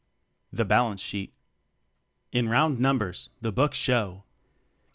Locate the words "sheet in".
1.03-2.49